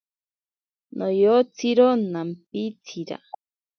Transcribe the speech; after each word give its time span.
Noyotsiro 0.97 1.87
nampitsira. 2.11 3.17